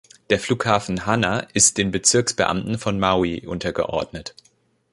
Der 0.31 0.39
Flughafen 0.39 1.05
Hana 1.05 1.41
ist 1.53 1.77
den 1.77 1.91
Bezirksbeamten 1.91 2.79
von 2.79 2.97
Maui 2.99 3.45
untergeordnet. 3.45 4.33